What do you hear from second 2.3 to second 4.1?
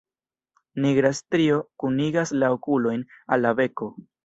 la okulojn al la beko.